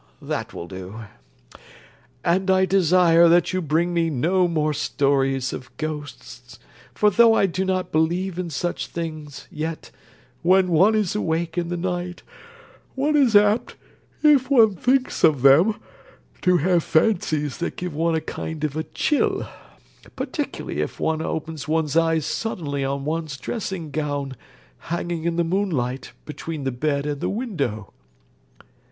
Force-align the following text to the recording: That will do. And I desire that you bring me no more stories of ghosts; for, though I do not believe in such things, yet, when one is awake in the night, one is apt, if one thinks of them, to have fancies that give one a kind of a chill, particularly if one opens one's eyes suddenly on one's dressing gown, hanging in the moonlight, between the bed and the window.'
That 0.19 0.51
will 0.51 0.67
do. 0.67 1.01
And 2.23 2.49
I 2.49 2.65
desire 2.65 3.29
that 3.29 3.53
you 3.53 3.61
bring 3.61 3.93
me 3.93 4.09
no 4.09 4.47
more 4.47 4.73
stories 4.73 5.53
of 5.53 5.69
ghosts; 5.77 6.57
for, 6.95 7.11
though 7.11 7.35
I 7.35 7.45
do 7.45 7.63
not 7.63 7.91
believe 7.91 8.39
in 8.39 8.49
such 8.49 8.87
things, 8.87 9.47
yet, 9.51 9.91
when 10.41 10.69
one 10.69 10.95
is 10.95 11.15
awake 11.15 11.55
in 11.55 11.69
the 11.69 11.77
night, 11.77 12.23
one 12.95 13.15
is 13.15 13.35
apt, 13.35 13.75
if 14.23 14.49
one 14.49 14.75
thinks 14.75 15.23
of 15.23 15.43
them, 15.43 15.75
to 16.41 16.57
have 16.57 16.83
fancies 16.83 17.59
that 17.59 17.77
give 17.77 17.93
one 17.93 18.15
a 18.15 18.21
kind 18.21 18.63
of 18.63 18.75
a 18.75 18.85
chill, 18.85 19.47
particularly 20.15 20.81
if 20.81 20.99
one 20.99 21.21
opens 21.21 21.67
one's 21.67 21.95
eyes 21.95 22.25
suddenly 22.25 22.83
on 22.83 23.05
one's 23.05 23.37
dressing 23.37 23.91
gown, 23.91 24.35
hanging 24.89 25.25
in 25.25 25.35
the 25.35 25.43
moonlight, 25.43 26.13
between 26.25 26.63
the 26.63 26.71
bed 26.71 27.05
and 27.05 27.21
the 27.21 27.29
window.' 27.29 27.93